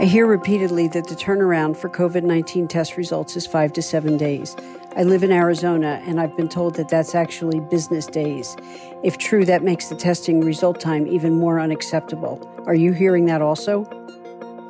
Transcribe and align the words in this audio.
I 0.00 0.06
hear 0.06 0.26
repeatedly 0.26 0.88
that 0.88 1.08
the 1.08 1.14
turnaround 1.14 1.76
for 1.76 1.90
COVID-19 1.90 2.70
test 2.70 2.96
results 2.96 3.36
is 3.36 3.46
5 3.46 3.70
to 3.74 3.82
7 3.82 4.16
days. 4.16 4.56
I 4.96 5.02
live 5.02 5.22
in 5.22 5.30
Arizona 5.30 6.02
and 6.06 6.18
I've 6.18 6.34
been 6.38 6.48
told 6.48 6.76
that 6.76 6.88
that's 6.88 7.14
actually 7.14 7.60
business 7.60 8.06
days. 8.06 8.56
If 9.04 9.18
true, 9.18 9.44
that 9.44 9.62
makes 9.62 9.90
the 9.90 9.94
testing 9.94 10.40
result 10.40 10.80
time 10.80 11.06
even 11.06 11.34
more 11.34 11.60
unacceptable. 11.60 12.40
Are 12.66 12.74
you 12.74 12.92
hearing 12.92 13.26
that 13.26 13.42
also? 13.42 13.84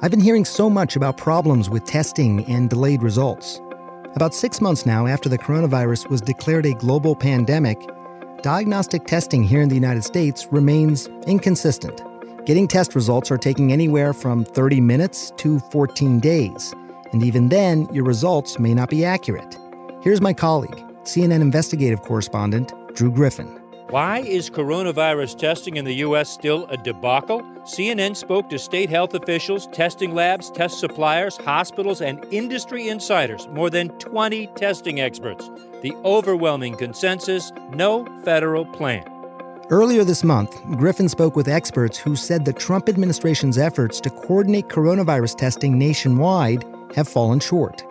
I've 0.03 0.11
been 0.11 0.19
hearing 0.19 0.45
so 0.45 0.69
much 0.69 0.97
about 0.97 1.17
problems 1.17 1.71
with 1.71 1.85
testing 1.85 2.45
and 2.47 2.69
delayed 2.69 3.01
results. 3.01 3.61
About 4.17 4.35
six 4.35 4.61
months 4.61 4.85
now 4.85 5.07
after 5.07 5.29
the 5.29 5.39
coronavirus 5.39 6.11
was 6.11 6.21
declared 6.21 6.67
a 6.67 6.75
global 6.75 7.15
pandemic, 7.15 7.79
diagnostic 8.43 9.05
testing 9.05 9.45
here 9.45 9.63
in 9.63 9.69
the 9.69 9.77
United 9.77 10.03
States 10.03 10.49
remains 10.51 11.07
inconsistent. 11.29 12.03
Getting 12.51 12.67
test 12.67 12.97
results 12.97 13.31
are 13.31 13.39
taking 13.39 13.73
anywhere 13.73 14.13
from 14.13 14.45
30 14.45 14.81
minutes 14.81 15.31
to 15.37 15.61
14 15.71 16.19
days, 16.19 16.75
and 17.13 17.23
even 17.23 17.49
then, 17.49 17.89
your 17.95 18.03
results 18.03 18.59
may 18.59 18.75
not 18.75 18.91
be 18.91 19.05
accurate. 19.05 19.57
Here's 20.03 20.21
my 20.21 20.33
colleague, 20.33 20.75
CNN 21.05 21.43
investigative 21.43 22.03
correspondent 22.03 22.73
Drew 22.97 23.13
Griffin. 23.13 23.47
Why 23.91 24.19
is 24.19 24.51
coronavirus 24.51 25.39
testing 25.39 25.77
in 25.77 25.85
the 25.85 25.95
U.S. 26.07 26.29
still 26.29 26.67
a 26.71 26.77
debacle? 26.77 27.41
CNN 27.63 28.17
spoke 28.17 28.51
to 28.51 28.59
state 28.59 28.91
health 28.91 29.15
officials, 29.15 29.69
testing 29.69 30.13
labs, 30.13 30.51
test 30.51 30.81
suppliers, 30.81 31.37
hospitals, 31.37 32.01
and 32.01 32.19
industry 32.33 32.89
insiders, 32.89 33.47
more 33.53 33.71
than 33.71 33.91
20 34.01 34.49
testing 34.57 35.01
experts. 35.01 35.49
The 35.83 35.95
overwhelming 36.05 36.75
consensus 36.75 37.53
no 37.71 38.07
federal 38.25 38.67
plan. 38.67 39.20
Earlier 39.71 40.03
this 40.03 40.25
month, 40.25 40.61
Griffin 40.79 41.09
spoke 41.09 41.37
with 41.37 41.47
experts 41.47 41.97
who 41.97 42.17
said 42.17 42.45
the 42.45 42.53
Trump 42.53 42.89
administration's 42.89 43.57
efforts 43.57 44.01
to 44.01 44.11
coordinate 44.11 44.67
coronavirus 44.67 45.37
testing 45.37 45.79
nationwide 45.79 46.65
have 46.97 47.07
fallen 47.07 47.39
short. 47.39 47.85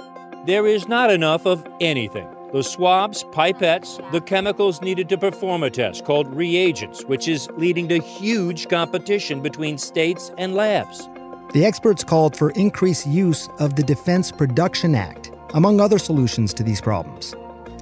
There 0.46 0.68
is 0.68 0.90
not 0.90 1.10
enough 1.10 1.46
of 1.46 1.66
anything. 1.80 2.28
The 2.52 2.64
swabs, 2.64 3.24
pipettes, 3.24 4.12
the 4.12 4.20
chemicals 4.20 4.82
needed 4.82 5.08
to 5.08 5.18
perform 5.18 5.64
a 5.64 5.70
test 5.70 6.04
called 6.04 6.28
reagents, 6.36 7.06
which 7.06 7.30
is 7.30 7.48
leading 7.52 7.88
to 7.88 8.00
huge 8.00 8.68
competition 8.68 9.42
between 9.42 9.78
states 9.78 10.32
and 10.38 10.56
labs. 10.56 11.08
The 11.54 11.64
experts 11.64 12.04
called 12.04 12.36
for 12.36 12.50
increased 12.52 13.08
use 13.08 13.48
of 13.58 13.78
the 13.78 13.84
Defense 13.84 14.34
Production 14.34 14.96
Act, 14.96 15.32
among 15.54 15.80
other 15.80 15.98
solutions 15.98 16.54
to 16.56 16.64
these 16.64 16.82
problems. 16.82 17.34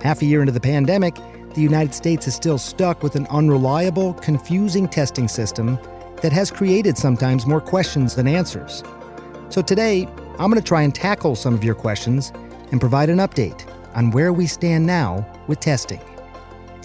Half 0.03 0.21
a 0.21 0.25
year 0.25 0.41
into 0.41 0.53
the 0.53 0.59
pandemic, 0.59 1.17
the 1.57 1.63
United 1.63 1.91
States 1.91 2.27
is 2.27 2.35
still 2.35 2.59
stuck 2.59 3.01
with 3.01 3.15
an 3.15 3.25
unreliable, 3.31 4.13
confusing 4.13 4.87
testing 4.87 5.27
system 5.27 5.79
that 6.21 6.31
has 6.31 6.51
created 6.51 6.95
sometimes 6.95 7.47
more 7.47 7.59
questions 7.59 8.13
than 8.13 8.27
answers. 8.27 8.83
So 9.49 9.63
today, 9.63 10.07
I'm 10.37 10.51
going 10.51 10.61
to 10.61 10.61
try 10.61 10.83
and 10.83 10.93
tackle 10.93 11.35
some 11.35 11.55
of 11.55 11.63
your 11.63 11.73
questions 11.73 12.31
and 12.71 12.79
provide 12.79 13.09
an 13.09 13.17
update 13.17 13.67
on 13.95 14.11
where 14.11 14.31
we 14.31 14.45
stand 14.45 14.85
now 14.85 15.27
with 15.47 15.59
testing. 15.59 15.99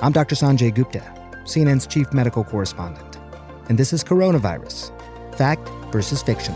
I'm 0.01 0.13
Dr. 0.13 0.37
Sanjay 0.37 0.75
Gupta, 0.75 1.03
CNN's 1.45 1.87
chief 1.87 2.11
medical 2.15 2.43
correspondent, 2.43 3.19
and 3.69 3.77
this 3.77 3.93
is 3.93 4.03
Coronavirus 4.03 4.91
Fact 5.37 5.69
versus 5.93 6.23
Fiction. 6.23 6.55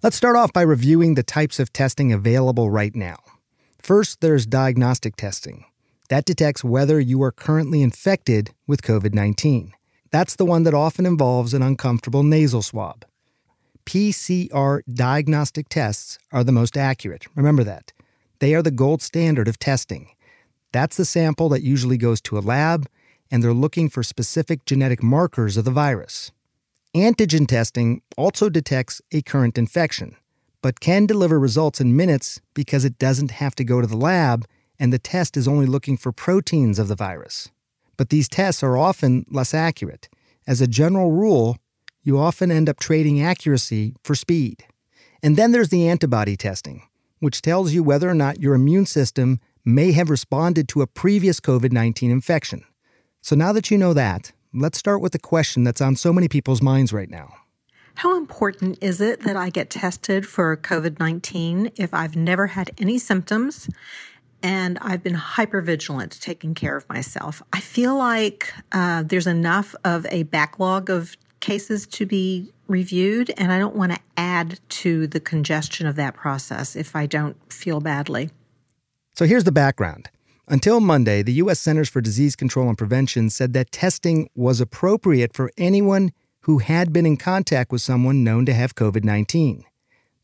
Let's 0.00 0.14
start 0.14 0.36
off 0.36 0.52
by 0.52 0.62
reviewing 0.62 1.14
the 1.14 1.24
types 1.24 1.58
of 1.58 1.72
testing 1.72 2.12
available 2.12 2.70
right 2.70 2.94
now. 2.94 3.16
First, 3.82 4.20
there's 4.20 4.46
diagnostic 4.46 5.16
testing. 5.16 5.64
That 6.08 6.24
detects 6.24 6.62
whether 6.62 7.00
you 7.00 7.20
are 7.24 7.32
currently 7.32 7.82
infected 7.82 8.54
with 8.68 8.82
COVID 8.82 9.12
19. 9.12 9.72
That's 10.12 10.36
the 10.36 10.44
one 10.44 10.62
that 10.62 10.72
often 10.72 11.04
involves 11.04 11.52
an 11.52 11.62
uncomfortable 11.62 12.22
nasal 12.22 12.62
swab. 12.62 13.04
PCR 13.86 14.82
diagnostic 14.88 15.68
tests 15.68 16.20
are 16.30 16.44
the 16.44 16.52
most 16.52 16.76
accurate. 16.76 17.26
Remember 17.34 17.64
that. 17.64 17.92
They 18.38 18.54
are 18.54 18.62
the 18.62 18.70
gold 18.70 19.02
standard 19.02 19.48
of 19.48 19.58
testing. 19.58 20.10
That's 20.70 20.96
the 20.96 21.04
sample 21.04 21.48
that 21.48 21.64
usually 21.64 21.96
goes 21.96 22.20
to 22.20 22.38
a 22.38 22.46
lab, 22.54 22.88
and 23.32 23.42
they're 23.42 23.52
looking 23.52 23.88
for 23.90 24.04
specific 24.04 24.64
genetic 24.64 25.02
markers 25.02 25.56
of 25.56 25.64
the 25.64 25.72
virus. 25.72 26.30
Antigen 26.94 27.46
testing 27.46 28.00
also 28.16 28.48
detects 28.48 29.02
a 29.12 29.20
current 29.20 29.58
infection, 29.58 30.16
but 30.62 30.80
can 30.80 31.04
deliver 31.04 31.38
results 31.38 31.80
in 31.80 31.96
minutes 31.96 32.40
because 32.54 32.84
it 32.84 32.98
doesn't 32.98 33.32
have 33.32 33.54
to 33.56 33.64
go 33.64 33.80
to 33.80 33.86
the 33.86 33.96
lab 33.96 34.46
and 34.78 34.92
the 34.92 34.98
test 34.98 35.36
is 35.36 35.46
only 35.46 35.66
looking 35.66 35.96
for 35.96 36.12
proteins 36.12 36.78
of 36.78 36.88
the 36.88 36.94
virus. 36.94 37.50
But 37.96 38.08
these 38.08 38.28
tests 38.28 38.62
are 38.62 38.78
often 38.78 39.26
less 39.30 39.52
accurate. 39.52 40.08
As 40.46 40.60
a 40.60 40.66
general 40.66 41.10
rule, 41.10 41.58
you 42.02 42.18
often 42.18 42.50
end 42.50 42.70
up 42.70 42.78
trading 42.78 43.20
accuracy 43.20 43.94
for 44.02 44.14
speed. 44.14 44.64
And 45.22 45.36
then 45.36 45.52
there's 45.52 45.68
the 45.68 45.86
antibody 45.88 46.36
testing, 46.36 46.84
which 47.18 47.42
tells 47.42 47.72
you 47.72 47.82
whether 47.82 48.08
or 48.08 48.14
not 48.14 48.40
your 48.40 48.54
immune 48.54 48.86
system 48.86 49.40
may 49.62 49.92
have 49.92 50.08
responded 50.08 50.68
to 50.68 50.80
a 50.80 50.86
previous 50.86 51.38
COVID 51.38 51.72
19 51.72 52.10
infection. 52.10 52.64
So 53.20 53.36
now 53.36 53.52
that 53.52 53.70
you 53.70 53.76
know 53.76 53.92
that, 53.92 54.32
let's 54.52 54.78
start 54.78 55.00
with 55.00 55.12
the 55.12 55.18
question 55.18 55.64
that's 55.64 55.80
on 55.80 55.96
so 55.96 56.12
many 56.12 56.28
people's 56.28 56.62
minds 56.62 56.92
right 56.92 57.10
now. 57.10 57.34
How 57.96 58.16
important 58.16 58.78
is 58.80 59.00
it 59.00 59.24
that 59.24 59.36
I 59.36 59.50
get 59.50 59.70
tested 59.70 60.26
for 60.26 60.56
COVID 60.56 61.00
19 61.00 61.72
if 61.76 61.92
I've 61.92 62.14
never 62.14 62.46
had 62.46 62.70
any 62.78 62.98
symptoms 62.98 63.68
and 64.40 64.78
I've 64.80 65.02
been 65.02 65.14
hyper 65.14 65.60
vigilant 65.60 66.20
taking 66.20 66.54
care 66.54 66.76
of 66.76 66.88
myself? 66.88 67.42
I 67.52 67.60
feel 67.60 67.96
like 67.96 68.52
uh, 68.70 69.02
there's 69.04 69.26
enough 69.26 69.74
of 69.84 70.06
a 70.10 70.22
backlog 70.24 70.90
of 70.90 71.16
cases 71.40 71.86
to 71.86 72.06
be 72.06 72.52
reviewed, 72.68 73.32
and 73.36 73.50
I 73.50 73.58
don't 73.58 73.74
want 73.74 73.92
to 73.92 73.98
add 74.16 74.60
to 74.68 75.06
the 75.06 75.20
congestion 75.20 75.86
of 75.86 75.96
that 75.96 76.14
process 76.14 76.76
if 76.76 76.94
I 76.94 77.06
don't 77.06 77.36
feel 77.52 77.80
badly. 77.80 78.30
So 79.14 79.24
here's 79.24 79.44
the 79.44 79.52
background. 79.52 80.10
Until 80.50 80.80
Monday, 80.80 81.22
the 81.22 81.34
U.S. 81.34 81.60
Centers 81.60 81.90
for 81.90 82.00
Disease 82.00 82.34
Control 82.34 82.70
and 82.70 82.78
Prevention 82.78 83.28
said 83.28 83.52
that 83.52 83.70
testing 83.70 84.30
was 84.34 84.62
appropriate 84.62 85.34
for 85.34 85.50
anyone 85.58 86.10
who 86.40 86.56
had 86.56 86.90
been 86.90 87.04
in 87.04 87.18
contact 87.18 87.70
with 87.70 87.82
someone 87.82 88.24
known 88.24 88.46
to 88.46 88.54
have 88.54 88.74
COVID 88.74 89.04
19. 89.04 89.62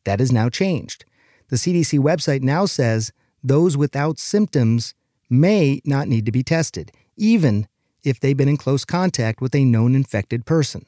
That 0.04 0.20
has 0.20 0.32
now 0.32 0.48
changed. 0.48 1.04
The 1.48 1.56
CDC 1.56 1.98
website 1.98 2.40
now 2.40 2.64
says 2.64 3.12
those 3.42 3.76
without 3.76 4.18
symptoms 4.18 4.94
may 5.28 5.82
not 5.84 6.08
need 6.08 6.24
to 6.24 6.32
be 6.32 6.42
tested, 6.42 6.90
even 7.18 7.68
if 8.02 8.18
they've 8.18 8.36
been 8.36 8.48
in 8.48 8.56
close 8.56 8.86
contact 8.86 9.42
with 9.42 9.54
a 9.54 9.66
known 9.66 9.94
infected 9.94 10.46
person. 10.46 10.86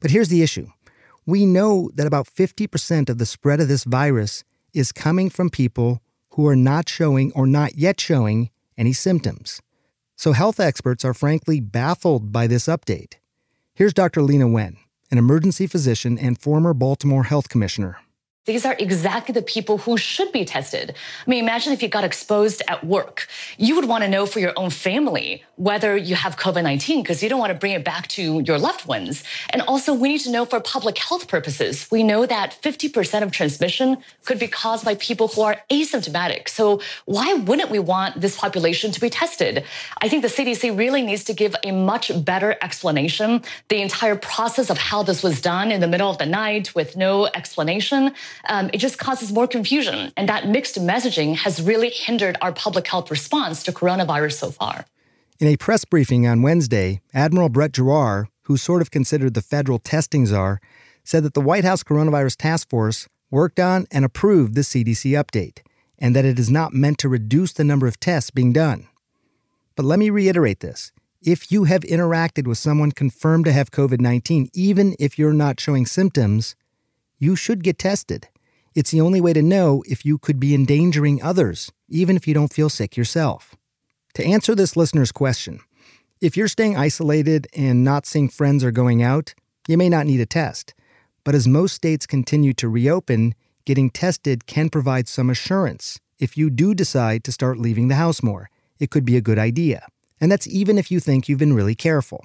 But 0.00 0.10
here's 0.10 0.28
the 0.28 0.42
issue 0.42 0.68
we 1.26 1.44
know 1.44 1.90
that 1.96 2.06
about 2.06 2.28
50% 2.28 3.10
of 3.10 3.18
the 3.18 3.26
spread 3.26 3.60
of 3.60 3.68
this 3.68 3.84
virus 3.84 4.42
is 4.72 4.90
coming 4.90 5.28
from 5.28 5.50
people 5.50 6.00
who 6.30 6.46
are 6.46 6.56
not 6.56 6.88
showing 6.88 7.30
or 7.34 7.46
not 7.46 7.76
yet 7.76 8.00
showing 8.00 8.48
any 8.76 8.92
symptoms. 8.92 9.60
So 10.16 10.32
health 10.32 10.60
experts 10.60 11.04
are 11.04 11.14
frankly 11.14 11.60
baffled 11.60 12.32
by 12.32 12.46
this 12.46 12.66
update. 12.66 13.14
Here's 13.74 13.94
Dr. 13.94 14.20
Leana 14.20 14.50
Wen, 14.50 14.76
an 15.10 15.18
emergency 15.18 15.66
physician 15.66 16.18
and 16.18 16.38
former 16.38 16.72
Baltimore 16.72 17.24
health 17.24 17.48
commissioner. 17.48 17.98
These 18.46 18.66
are 18.66 18.76
exactly 18.78 19.32
the 19.32 19.40
people 19.40 19.78
who 19.78 19.96
should 19.96 20.30
be 20.30 20.44
tested. 20.44 20.94
I 21.26 21.30
mean, 21.30 21.42
imagine 21.42 21.72
if 21.72 21.82
you 21.82 21.88
got 21.88 22.04
exposed 22.04 22.62
at 22.68 22.84
work. 22.84 23.26
You 23.56 23.74
would 23.76 23.86
want 23.86 24.04
to 24.04 24.08
know 24.08 24.26
for 24.26 24.38
your 24.38 24.52
own 24.56 24.68
family 24.68 25.42
whether 25.56 25.96
you 25.96 26.14
have 26.14 26.36
COVID 26.36 26.62
19 26.62 27.02
because 27.02 27.22
you 27.22 27.30
don't 27.30 27.38
want 27.38 27.52
to 27.54 27.58
bring 27.58 27.72
it 27.72 27.84
back 27.84 28.06
to 28.08 28.40
your 28.40 28.58
loved 28.58 28.86
ones. 28.86 29.24
And 29.48 29.62
also, 29.62 29.94
we 29.94 30.08
need 30.08 30.20
to 30.20 30.30
know 30.30 30.44
for 30.44 30.60
public 30.60 30.98
health 30.98 31.26
purposes. 31.26 31.88
We 31.90 32.02
know 32.02 32.26
that 32.26 32.54
50% 32.60 33.22
of 33.22 33.32
transmission 33.32 33.96
could 34.26 34.38
be 34.38 34.48
caused 34.48 34.84
by 34.84 34.96
people 34.96 35.28
who 35.28 35.40
are 35.40 35.56
asymptomatic. 35.70 36.50
So, 36.50 36.82
why 37.06 37.32
wouldn't 37.32 37.70
we 37.70 37.78
want 37.78 38.20
this 38.20 38.36
population 38.36 38.92
to 38.92 39.00
be 39.00 39.08
tested? 39.08 39.64
I 39.98 40.08
think 40.10 40.20
the 40.20 40.28
CDC 40.28 40.76
really 40.76 41.00
needs 41.00 41.24
to 41.24 41.32
give 41.32 41.56
a 41.64 41.72
much 41.72 42.12
better 42.24 42.56
explanation. 42.60 43.42
The 43.68 43.80
entire 43.80 44.16
process 44.16 44.68
of 44.68 44.76
how 44.76 45.02
this 45.02 45.22
was 45.22 45.40
done 45.40 45.72
in 45.72 45.80
the 45.80 45.88
middle 45.88 46.10
of 46.10 46.18
the 46.18 46.26
night 46.26 46.74
with 46.74 46.94
no 46.94 47.26
explanation 47.28 48.12
um, 48.48 48.70
it 48.72 48.78
just 48.78 48.98
causes 48.98 49.32
more 49.32 49.46
confusion. 49.46 50.12
And 50.16 50.28
that 50.28 50.48
mixed 50.48 50.76
messaging 50.76 51.36
has 51.36 51.62
really 51.62 51.90
hindered 51.90 52.36
our 52.40 52.52
public 52.52 52.86
health 52.86 53.10
response 53.10 53.62
to 53.64 53.72
coronavirus 53.72 54.34
so 54.34 54.50
far. 54.50 54.86
In 55.40 55.48
a 55.48 55.56
press 55.56 55.84
briefing 55.84 56.26
on 56.26 56.42
Wednesday, 56.42 57.00
Admiral 57.12 57.48
Brett 57.48 57.72
Giroir, 57.72 58.26
who's 58.42 58.62
sort 58.62 58.82
of 58.82 58.90
considered 58.90 59.34
the 59.34 59.42
federal 59.42 59.78
testing 59.78 60.26
czar, 60.26 60.60
said 61.02 61.22
that 61.24 61.34
the 61.34 61.40
White 61.40 61.64
House 61.64 61.82
Coronavirus 61.82 62.36
Task 62.36 62.70
Force 62.70 63.08
worked 63.30 63.58
on 63.58 63.86
and 63.90 64.04
approved 64.04 64.54
the 64.54 64.60
CDC 64.60 65.10
update, 65.20 65.58
and 65.98 66.14
that 66.14 66.24
it 66.24 66.38
is 66.38 66.50
not 66.50 66.72
meant 66.72 66.98
to 66.98 67.08
reduce 67.08 67.52
the 67.52 67.64
number 67.64 67.86
of 67.86 67.98
tests 67.98 68.30
being 68.30 68.52
done. 68.52 68.86
But 69.76 69.84
let 69.84 69.98
me 69.98 70.08
reiterate 70.08 70.60
this. 70.60 70.92
If 71.20 71.50
you 71.50 71.64
have 71.64 71.82
interacted 71.82 72.46
with 72.46 72.58
someone 72.58 72.92
confirmed 72.92 73.46
to 73.46 73.52
have 73.52 73.70
COVID 73.70 74.00
19, 74.00 74.50
even 74.54 74.94
if 74.98 75.18
you're 75.18 75.32
not 75.32 75.58
showing 75.58 75.86
symptoms, 75.86 76.54
you 77.18 77.36
should 77.36 77.62
get 77.62 77.78
tested. 77.78 78.28
It's 78.74 78.90
the 78.90 79.00
only 79.00 79.20
way 79.20 79.32
to 79.32 79.42
know 79.42 79.84
if 79.86 80.04
you 80.04 80.18
could 80.18 80.40
be 80.40 80.54
endangering 80.54 81.22
others, 81.22 81.70
even 81.88 82.16
if 82.16 82.26
you 82.26 82.34
don't 82.34 82.52
feel 82.52 82.68
sick 82.68 82.96
yourself. 82.96 83.54
To 84.14 84.24
answer 84.24 84.54
this 84.54 84.76
listener's 84.76 85.12
question, 85.12 85.60
if 86.20 86.36
you're 86.36 86.48
staying 86.48 86.76
isolated 86.76 87.46
and 87.54 87.84
not 87.84 88.06
seeing 88.06 88.28
friends 88.28 88.64
or 88.64 88.70
going 88.70 89.02
out, 89.02 89.34
you 89.68 89.76
may 89.76 89.88
not 89.88 90.06
need 90.06 90.20
a 90.20 90.26
test. 90.26 90.74
But 91.22 91.34
as 91.34 91.48
most 91.48 91.74
states 91.74 92.06
continue 92.06 92.52
to 92.54 92.68
reopen, 92.68 93.34
getting 93.64 93.90
tested 93.90 94.46
can 94.46 94.68
provide 94.70 95.08
some 95.08 95.30
assurance. 95.30 96.00
If 96.18 96.36
you 96.36 96.50
do 96.50 96.74
decide 96.74 97.24
to 97.24 97.32
start 97.32 97.58
leaving 97.58 97.88
the 97.88 97.94
house 97.94 98.22
more, 98.22 98.50
it 98.78 98.90
could 98.90 99.04
be 99.04 99.16
a 99.16 99.22
good 99.22 99.38
idea. 99.38 99.86
And 100.20 100.30
that's 100.30 100.46
even 100.46 100.78
if 100.78 100.90
you 100.90 101.00
think 101.00 101.28
you've 101.28 101.38
been 101.38 101.54
really 101.54 101.74
careful. 101.74 102.24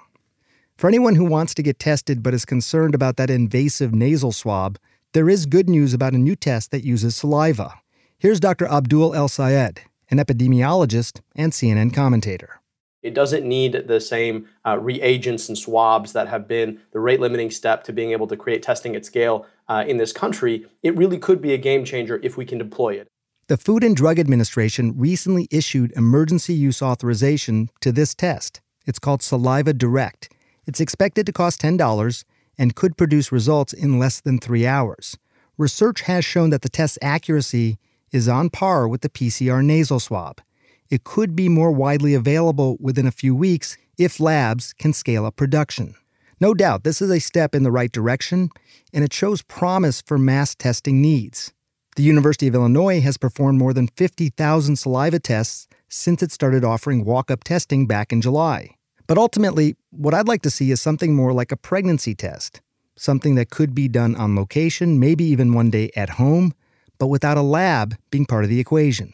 For 0.80 0.88
anyone 0.88 1.16
who 1.16 1.26
wants 1.26 1.54
to 1.56 1.62
get 1.62 1.78
tested 1.78 2.24
but 2.24 2.34
is 2.34 2.46
concerned 2.46 2.96
about 2.96 3.18
that 3.18 3.30
invasive 3.30 3.94
nasal 3.94 4.32
swab, 4.32 4.80
there 5.12 5.30
is 5.30 5.46
good 5.46 5.70
news 5.70 5.94
about 5.94 6.14
a 6.14 6.18
new 6.18 6.38
test 6.38 6.72
that 6.72 6.86
uses 6.86 7.18
saliva. 7.18 7.74
Here's 8.18 8.40
Dr. 8.40 8.66
Abdul 8.66 9.14
El 9.14 9.28
Sayed, 9.28 9.82
an 10.10 10.20
epidemiologist 10.20 11.20
and 11.36 11.52
CNN 11.52 11.94
commentator. 11.94 12.62
It 13.04 13.14
doesn't 13.14 13.46
need 13.46 13.88
the 13.88 14.00
same 14.00 14.48
uh, 14.66 14.80
reagents 14.80 15.50
and 15.50 15.58
swabs 15.58 16.14
that 16.14 16.30
have 16.30 16.48
been 16.48 16.80
the 16.92 17.02
rate 17.02 17.20
limiting 17.20 17.52
step 17.52 17.84
to 17.84 17.92
being 17.92 18.14
able 18.14 18.28
to 18.28 18.38
create 18.38 18.64
testing 18.64 18.96
at 18.96 19.06
scale 19.06 19.48
uh, 19.68 19.84
in 19.86 19.98
this 19.98 20.14
country. 20.14 20.66
It 20.82 20.96
really 20.96 21.18
could 21.18 21.42
be 21.42 21.54
a 21.54 21.58
game 21.58 21.84
changer 21.84 22.22
if 22.24 22.38
we 22.38 22.46
can 22.46 22.58
deploy 22.58 22.94
it. 22.94 23.10
The 23.50 23.58
Food 23.58 23.84
and 23.84 23.98
Drug 23.98 24.18
Administration 24.18 24.98
recently 24.98 25.50
issued 25.52 25.92
emergency 25.98 26.54
use 26.54 26.82
authorization 26.82 27.70
to 27.82 27.92
this 27.92 28.16
test. 28.16 28.62
It's 28.86 29.00
called 29.00 29.22
Saliva 29.22 29.74
Direct. 29.74 30.30
It's 30.70 30.80
expected 30.80 31.26
to 31.26 31.34
cost 31.34 31.62
$10 31.62 32.24
and 32.58 32.76
could 32.76 32.96
produce 32.96 33.32
results 33.32 33.74
in 33.74 33.98
less 33.98 34.22
than 34.22 34.38
three 34.38 34.66
hours. 34.66 35.18
Research 35.58 36.02
has 36.02 36.24
shown 36.24 36.52
that 36.52 36.62
the 36.62 36.70
test's 36.70 37.00
accuracy 37.02 37.78
is 38.12 38.30
on 38.30 38.50
par 38.50 38.88
with 38.88 39.02
the 39.02 39.10
PCR 39.10 39.66
nasal 39.66 40.00
swab 40.00 40.42
it 40.90 41.04
could 41.04 41.36
be 41.36 41.50
more 41.50 41.72
widely 41.72 42.14
available 42.14 42.78
within 42.80 43.06
a 43.06 43.12
few 43.12 43.36
weeks 43.36 43.78
if 43.98 44.20
labs 44.20 44.74
can 44.74 44.94
scale 44.94 45.26
up 45.26 45.36
production. 45.36 45.96
No 46.40 46.54
doubt, 46.54 46.84
this 46.84 47.02
is 47.02 47.12
a 47.12 47.20
step 47.20 47.54
in 47.54 47.64
the 47.64 47.72
right 47.72 47.92
direction, 47.92 48.50
and 48.94 49.04
it 49.04 49.14
shows 49.14 49.42
promise 49.42 50.02
for 50.02 50.18
mass 50.18 50.56
testing 50.56 51.02
needs. 51.02 51.54
The 51.96 52.04
University 52.04 52.48
of 52.48 52.56
Illinois 52.56 53.02
has 53.02 53.18
performed 53.18 53.60
more 53.60 53.74
than 53.74 53.88
50,000 53.88 54.78
saliva 54.78 55.20
tests 55.20 55.68
since 55.90 56.24
it 56.24 56.32
started 56.32 56.64
offering 56.64 57.04
walk 57.04 57.30
up 57.30 57.44
testing 57.44 57.88
back 57.88 58.14
in 58.14 58.22
July. 58.22 58.76
But 59.10 59.18
ultimately, 59.18 59.76
what 59.90 60.14
I'd 60.14 60.30
like 60.30 60.44
to 60.44 60.50
see 60.50 60.72
is 60.72 60.80
something 60.80 61.14
more 61.14 61.34
like 61.34 61.52
a 61.52 61.58
pregnancy 61.58 62.16
test, 62.16 62.62
something 62.96 63.36
that 63.36 63.50
could 63.50 63.76
be 63.76 63.90
done 63.90 64.16
on 64.16 64.38
location, 64.38 65.02
maybe 65.02 65.26
even 65.26 65.54
one 65.54 65.70
day 65.70 65.92
at 65.98 66.12
home, 66.12 66.54
but 66.98 67.08
without 67.08 67.38
a 67.38 67.42
lab 67.42 67.98
being 68.10 68.26
part 68.26 68.46
of 68.46 68.50
the 68.50 68.62
equation 68.62 69.14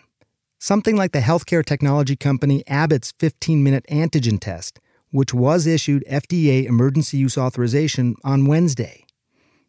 something 0.66 0.96
like 0.96 1.12
the 1.12 1.20
healthcare 1.20 1.64
technology 1.64 2.16
company 2.16 2.64
Abbott's 2.68 3.14
15 3.20 3.64
minute 3.64 3.86
antigen 3.88 4.40
test, 4.40 4.80
which 5.12 5.32
was 5.32 5.68
issued 5.68 6.04
FDA 6.10 6.66
emergency 6.66 7.18
use 7.18 7.38
authorization 7.38 8.16
on 8.24 8.48
Wednesday. 8.48 9.06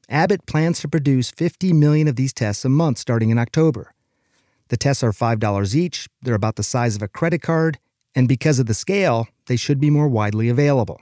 Abbott 0.08 0.46
plans 0.46 0.80
to 0.80 0.88
produce 0.88 1.30
50 1.30 1.74
million 1.74 2.08
of 2.08 2.16
these 2.16 2.32
tests 2.32 2.64
a 2.64 2.70
month 2.70 2.96
starting 2.96 3.28
in 3.28 3.38
October. 3.38 3.92
The 4.68 4.78
tests 4.78 5.02
are 5.02 5.12
$5 5.12 5.74
each, 5.74 6.08
they're 6.22 6.34
about 6.34 6.56
the 6.56 6.62
size 6.62 6.96
of 6.96 7.02
a 7.02 7.08
credit 7.08 7.42
card, 7.42 7.78
and 8.16 8.26
because 8.26 8.58
of 8.58 8.66
the 8.66 8.74
scale, 8.74 9.28
they 9.46 9.56
should 9.56 9.78
be 9.78 9.90
more 9.90 10.08
widely 10.08 10.48
available. 10.48 11.00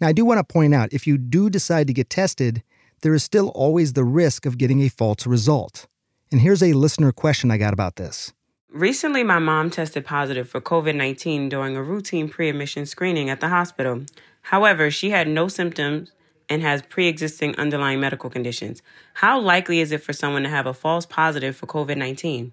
Now, 0.00 0.08
I 0.08 0.12
do 0.12 0.24
want 0.24 0.38
to 0.38 0.52
point 0.52 0.74
out 0.74 0.92
if 0.92 1.06
you 1.06 1.18
do 1.18 1.50
decide 1.50 1.86
to 1.88 1.92
get 1.92 2.08
tested, 2.08 2.62
there 3.02 3.14
is 3.14 3.22
still 3.22 3.48
always 3.50 3.92
the 3.92 4.04
risk 4.04 4.46
of 4.46 4.58
getting 4.58 4.80
a 4.80 4.88
false 4.88 5.26
result. 5.26 5.86
And 6.32 6.40
here's 6.40 6.62
a 6.62 6.72
listener 6.72 7.12
question 7.12 7.50
I 7.50 7.58
got 7.58 7.72
about 7.72 7.96
this. 7.96 8.32
Recently, 8.70 9.22
my 9.24 9.38
mom 9.38 9.70
tested 9.70 10.04
positive 10.04 10.48
for 10.48 10.60
COVID 10.60 10.94
19 10.94 11.48
during 11.48 11.76
a 11.76 11.82
routine 11.82 12.28
pre 12.28 12.48
admission 12.48 12.86
screening 12.86 13.30
at 13.30 13.40
the 13.40 13.48
hospital. 13.48 14.02
However, 14.42 14.90
she 14.90 15.10
had 15.10 15.28
no 15.28 15.48
symptoms 15.48 16.12
and 16.48 16.62
has 16.62 16.82
pre 16.82 17.08
existing 17.08 17.56
underlying 17.56 18.00
medical 18.00 18.30
conditions. 18.30 18.82
How 19.14 19.40
likely 19.40 19.80
is 19.80 19.92
it 19.92 20.02
for 20.02 20.12
someone 20.12 20.42
to 20.42 20.48
have 20.48 20.66
a 20.66 20.74
false 20.74 21.06
positive 21.06 21.56
for 21.56 21.66
COVID 21.66 21.96
19? 21.96 22.52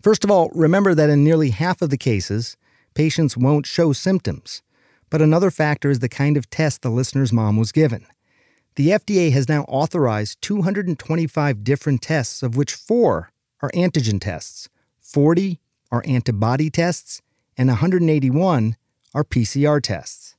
First 0.00 0.22
of 0.22 0.30
all, 0.30 0.50
remember 0.54 0.94
that 0.94 1.10
in 1.10 1.24
nearly 1.24 1.50
half 1.50 1.82
of 1.82 1.90
the 1.90 1.98
cases, 1.98 2.56
patients 2.98 3.36
won't 3.36 3.64
show 3.64 3.92
symptoms. 3.92 4.60
But 5.08 5.22
another 5.22 5.52
factor 5.52 5.88
is 5.88 6.00
the 6.00 6.08
kind 6.08 6.36
of 6.36 6.50
test 6.50 6.82
the 6.82 6.90
listener's 6.90 7.32
mom 7.32 7.56
was 7.56 7.70
given. 7.70 8.04
The 8.74 8.88
FDA 8.88 9.30
has 9.30 9.48
now 9.48 9.62
authorized 9.68 10.42
225 10.42 11.62
different 11.62 12.02
tests, 12.02 12.42
of 12.42 12.56
which 12.56 12.74
four 12.74 13.30
are 13.62 13.70
antigen 13.70 14.20
tests. 14.20 14.68
40 15.00 15.60
are 15.92 16.02
antibody 16.08 16.70
tests, 16.70 17.22
and 17.56 17.68
181 17.68 18.76
are 19.14 19.22
PCR 19.22 19.80
tests. 19.80 20.34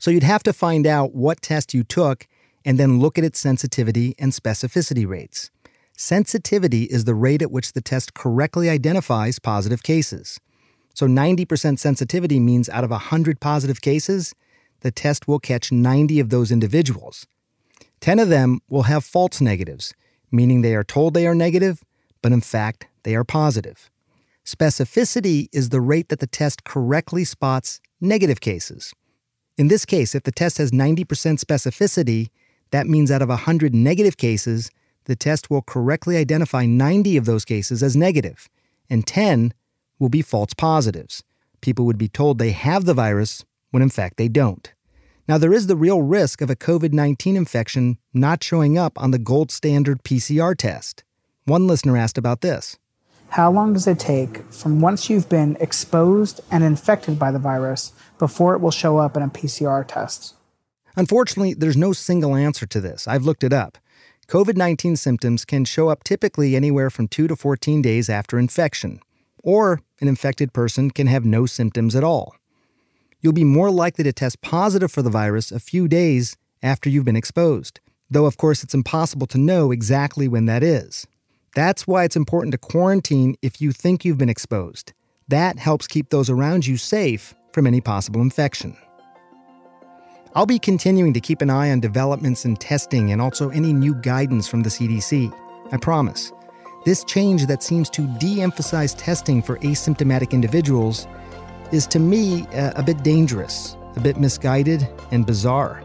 So 0.00 0.10
you'd 0.10 0.24
have 0.24 0.42
to 0.42 0.52
find 0.52 0.88
out 0.88 1.14
what 1.14 1.40
test 1.40 1.74
you 1.74 1.84
took 1.84 2.26
and 2.64 2.76
then 2.76 2.98
look 2.98 3.18
at 3.18 3.24
its 3.24 3.38
sensitivity 3.38 4.16
and 4.18 4.32
specificity 4.32 5.06
rates. 5.06 5.52
Sensitivity 5.96 6.84
is 6.86 7.04
the 7.04 7.14
rate 7.14 7.40
at 7.40 7.52
which 7.52 7.72
the 7.72 7.80
test 7.80 8.14
correctly 8.14 8.68
identifies 8.68 9.38
positive 9.38 9.84
cases. 9.84 10.40
So 10.94 11.06
90% 11.06 11.78
sensitivity 11.78 12.40
means 12.40 12.68
out 12.68 12.84
of 12.84 12.90
100 12.90 13.40
positive 13.40 13.80
cases, 13.80 14.34
the 14.80 14.90
test 14.90 15.28
will 15.28 15.38
catch 15.38 15.72
90 15.72 16.20
of 16.20 16.30
those 16.30 16.50
individuals. 16.50 17.26
10 18.00 18.18
of 18.18 18.28
them 18.28 18.60
will 18.68 18.84
have 18.84 19.04
false 19.04 19.40
negatives, 19.40 19.94
meaning 20.30 20.62
they 20.62 20.74
are 20.74 20.84
told 20.84 21.14
they 21.14 21.26
are 21.26 21.34
negative, 21.34 21.84
but 22.22 22.32
in 22.32 22.40
fact, 22.40 22.86
they 23.02 23.14
are 23.14 23.24
positive. 23.24 23.90
Specificity 24.44 25.48
is 25.52 25.68
the 25.68 25.80
rate 25.80 26.08
that 26.08 26.18
the 26.18 26.26
test 26.26 26.64
correctly 26.64 27.24
spots 27.24 27.80
negative 28.00 28.40
cases. 28.40 28.94
In 29.58 29.68
this 29.68 29.84
case, 29.84 30.14
if 30.14 30.22
the 30.22 30.32
test 30.32 30.58
has 30.58 30.70
90% 30.70 31.04
specificity, 31.04 32.28
that 32.70 32.86
means 32.86 33.10
out 33.10 33.22
of 33.22 33.28
100 33.28 33.74
negative 33.74 34.16
cases, 34.16 34.70
the 35.04 35.16
test 35.16 35.50
will 35.50 35.62
correctly 35.62 36.16
identify 36.16 36.64
90 36.66 37.16
of 37.16 37.26
those 37.26 37.44
cases 37.44 37.82
as 37.82 37.96
negative, 37.96 38.48
and 38.88 39.06
10 39.06 39.52
will 40.00 40.08
be 40.08 40.22
false 40.22 40.52
positives. 40.54 41.22
People 41.60 41.86
would 41.86 41.98
be 41.98 42.08
told 42.08 42.38
they 42.38 42.50
have 42.50 42.86
the 42.86 42.94
virus 42.94 43.44
when 43.70 43.82
in 43.82 43.90
fact 43.90 44.16
they 44.16 44.28
don't. 44.28 44.72
Now, 45.28 45.38
there 45.38 45.52
is 45.52 45.68
the 45.68 45.76
real 45.76 46.02
risk 46.02 46.40
of 46.40 46.50
a 46.50 46.56
COVID 46.56 46.92
19 46.92 47.36
infection 47.36 47.98
not 48.12 48.42
showing 48.42 48.76
up 48.76 49.00
on 49.00 49.12
the 49.12 49.18
gold 49.18 49.52
standard 49.52 50.02
PCR 50.02 50.56
test. 50.56 51.04
One 51.44 51.68
listener 51.68 51.96
asked 51.96 52.18
about 52.18 52.40
this. 52.40 52.78
How 53.28 53.48
long 53.48 53.72
does 53.72 53.86
it 53.86 54.00
take 54.00 54.42
from 54.52 54.80
once 54.80 55.08
you've 55.08 55.28
been 55.28 55.56
exposed 55.60 56.40
and 56.50 56.64
infected 56.64 57.16
by 57.16 57.30
the 57.30 57.38
virus 57.38 57.92
before 58.18 58.56
it 58.56 58.60
will 58.60 58.72
show 58.72 58.98
up 58.98 59.16
in 59.16 59.22
a 59.22 59.28
PCR 59.28 59.86
test? 59.86 60.34
Unfortunately, 60.96 61.54
there's 61.54 61.76
no 61.76 61.92
single 61.92 62.34
answer 62.34 62.66
to 62.66 62.80
this. 62.80 63.06
I've 63.06 63.24
looked 63.24 63.44
it 63.44 63.52
up. 63.52 63.78
COVID 64.26 64.56
19 64.56 64.96
symptoms 64.96 65.44
can 65.44 65.64
show 65.64 65.88
up 65.88 66.02
typically 66.02 66.56
anywhere 66.56 66.90
from 66.90 67.06
2 67.06 67.28
to 67.28 67.36
14 67.36 67.80
days 67.82 68.10
after 68.10 68.36
infection, 68.36 69.00
or 69.42 69.80
an 70.00 70.08
infected 70.08 70.52
person 70.52 70.90
can 70.90 71.06
have 71.06 71.24
no 71.24 71.46
symptoms 71.46 71.94
at 71.94 72.04
all. 72.04 72.34
You'll 73.20 73.32
be 73.32 73.44
more 73.44 73.70
likely 73.70 74.04
to 74.04 74.12
test 74.12 74.40
positive 74.40 74.90
for 74.90 75.02
the 75.02 75.10
virus 75.10 75.52
a 75.52 75.60
few 75.60 75.88
days 75.88 76.36
after 76.62 76.88
you've 76.88 77.04
been 77.04 77.16
exposed, 77.16 77.80
though, 78.10 78.26
of 78.26 78.36
course, 78.36 78.62
it's 78.62 78.74
impossible 78.74 79.26
to 79.28 79.38
know 79.38 79.70
exactly 79.70 80.28
when 80.28 80.46
that 80.46 80.62
is. 80.62 81.06
That's 81.54 81.86
why 81.86 82.04
it's 82.04 82.16
important 82.16 82.52
to 82.52 82.58
quarantine 82.58 83.36
if 83.42 83.60
you 83.60 83.72
think 83.72 84.04
you've 84.04 84.18
been 84.18 84.28
exposed. 84.28 84.92
That 85.28 85.58
helps 85.58 85.86
keep 85.86 86.10
those 86.10 86.30
around 86.30 86.66
you 86.66 86.76
safe 86.76 87.34
from 87.52 87.66
any 87.66 87.80
possible 87.80 88.20
infection. 88.20 88.76
I'll 90.34 90.46
be 90.46 90.60
continuing 90.60 91.12
to 91.14 91.20
keep 91.20 91.42
an 91.42 91.50
eye 91.50 91.72
on 91.72 91.80
developments 91.80 92.44
in 92.44 92.56
testing 92.56 93.10
and 93.10 93.20
also 93.20 93.50
any 93.50 93.72
new 93.72 93.94
guidance 93.96 94.46
from 94.46 94.62
the 94.62 94.70
CDC. 94.70 95.32
I 95.72 95.76
promise. 95.76 96.32
This 96.82 97.04
change 97.04 97.44
that 97.46 97.62
seems 97.62 97.90
to 97.90 98.06
de 98.06 98.40
emphasize 98.40 98.94
testing 98.94 99.42
for 99.42 99.58
asymptomatic 99.58 100.30
individuals 100.30 101.06
is 101.72 101.86
to 101.88 101.98
me 101.98 102.46
a, 102.54 102.72
a, 102.76 102.82
bit 102.82 103.02
dangerous, 103.02 103.76
a 103.96 104.00
bit 104.00 104.16
misguided, 104.16 104.88
and 105.10 105.26
bizarre. 105.26 105.82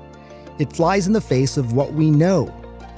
It 0.57 0.71
flies 0.71 1.05
in 1.05 1.11
the 1.11 1.19
face 1.19 1.57
of 1.57 1.73
what 1.73 1.91
we 1.91 2.09
know 2.09 2.45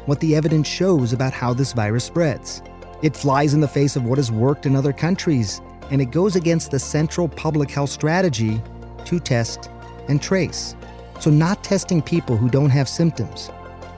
what 0.06 0.20
the 0.20 0.36
evidence 0.36 0.68
shows 0.68 1.12
about 1.12 1.34
how 1.34 1.54
this 1.54 1.74
virus 1.74 2.06
spreads. 2.06 2.62
It 3.01 3.16
flies 3.16 3.56
in 3.56 3.62
the 3.62 3.68
face 3.68 3.96
of 3.96 4.06
what 4.06 4.20
has 4.20 4.32
worked 4.32 4.68
in 4.68 4.75
other 4.75 4.94
countries, 4.94 5.60
and 5.89 6.00
it 6.00 6.12
goes 6.12 6.36
against 6.36 6.70
the 6.70 6.80
central 6.80 7.27
public 7.27 7.72
health 7.72 7.89
strategy 7.89 8.62
to 9.06 9.20
test 9.20 9.72
and 10.08 10.22
trace. 10.22 10.75
So, 11.20 11.32
not 11.32 11.63
testing 11.63 12.04
people 12.04 12.38
who 12.38 12.48
don't 12.48 12.70
have 12.70 12.88
symptoms 12.88 13.50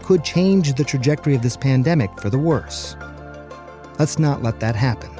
could 0.01 0.23
change 0.23 0.73
the 0.73 0.85
trajectory 0.85 1.35
of 1.35 1.43
this 1.43 1.57
pandemic 1.57 2.17
for 2.19 2.29
the 2.29 2.39
worse. 2.39 2.95
Let's 3.99 4.17
not 4.17 4.41
let 4.41 4.61
that 4.61 4.77
happen. 4.77 5.11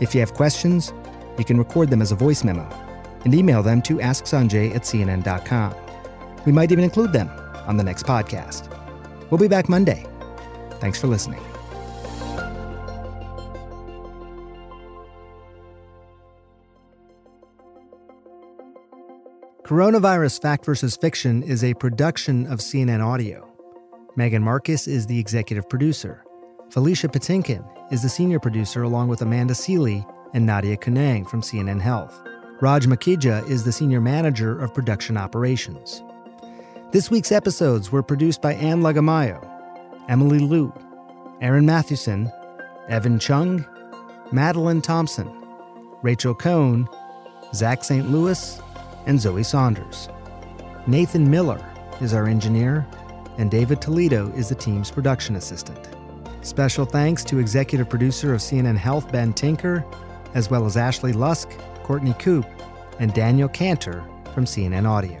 If 0.00 0.12
you 0.12 0.20
have 0.20 0.34
questions, 0.34 0.92
you 1.38 1.44
can 1.44 1.56
record 1.56 1.88
them 1.88 2.02
as 2.02 2.10
a 2.10 2.16
voice 2.16 2.42
memo 2.42 2.68
and 3.24 3.32
email 3.32 3.62
them 3.62 3.80
to 3.82 3.98
asksanjay 3.98 4.74
at 4.74 4.82
cnn.com. 4.82 5.74
We 6.44 6.50
might 6.50 6.72
even 6.72 6.82
include 6.82 7.12
them 7.12 7.30
on 7.66 7.76
the 7.76 7.84
next 7.84 8.04
podcast. 8.04 8.68
We'll 9.30 9.38
be 9.38 9.46
back 9.46 9.68
Monday. 9.68 10.04
Thanks 10.80 11.00
for 11.00 11.06
listening. 11.06 11.40
Coronavirus 19.62 20.42
Fact 20.42 20.64
versus 20.64 20.96
Fiction 20.96 21.42
is 21.42 21.64
a 21.64 21.74
production 21.74 22.46
of 22.46 22.60
CNN 22.60 23.04
Audio. 23.04 23.48
Megan 24.16 24.42
Marcus 24.42 24.86
is 24.86 25.06
the 25.06 25.18
executive 25.18 25.68
producer. 25.68 26.24
Felicia 26.70 27.08
Patinkin 27.08 27.64
is 27.90 28.02
the 28.02 28.08
senior 28.08 28.40
producer, 28.40 28.82
along 28.82 29.08
with 29.08 29.22
Amanda 29.22 29.54
Sealy 29.54 30.06
and 30.32 30.44
Nadia 30.44 30.76
Kounang 30.76 31.28
from 31.28 31.40
CNN 31.40 31.80
Health. 31.80 32.20
Raj 32.60 32.86
Makhija 32.86 33.48
is 33.48 33.64
the 33.64 33.72
senior 33.72 34.00
manager 34.00 34.58
of 34.58 34.74
production 34.74 35.16
operations. 35.16 36.02
This 36.90 37.10
week's 37.10 37.32
episodes 37.32 37.92
were 37.92 38.02
produced 38.02 38.42
by 38.42 38.54
Anne 38.54 38.80
Lagamayo, 38.80 39.46
Emily 40.08 40.38
Liu, 40.38 40.72
Aaron 41.40 41.66
Mathewson, 41.66 42.30
Evan 42.88 43.18
Chung, 43.18 43.64
Madeline 44.32 44.80
Thompson, 44.80 45.30
Rachel 46.02 46.34
Cohn, 46.34 46.88
Zach 47.54 47.84
St. 47.84 48.10
Louis, 48.10 48.60
and 49.06 49.20
Zoe 49.20 49.42
Saunders. 49.42 50.08
Nathan 50.86 51.30
Miller 51.30 51.64
is 52.00 52.14
our 52.14 52.26
engineer, 52.26 52.86
and 53.38 53.50
David 53.50 53.80
Toledo 53.80 54.30
is 54.32 54.48
the 54.48 54.54
team's 54.54 54.90
production 54.90 55.36
assistant. 55.36 55.95
Special 56.46 56.84
thanks 56.84 57.24
to 57.24 57.40
executive 57.40 57.88
producer 57.88 58.32
of 58.32 58.40
CNN 58.40 58.76
Health, 58.76 59.10
Ben 59.10 59.32
Tinker, 59.32 59.84
as 60.34 60.48
well 60.48 60.64
as 60.64 60.76
Ashley 60.76 61.12
Lusk, 61.12 61.50
Courtney 61.82 62.14
Coop, 62.20 62.46
and 63.00 63.12
Daniel 63.12 63.48
Cantor 63.48 64.04
from 64.32 64.44
CNN 64.44 64.88
Audio. 64.88 65.20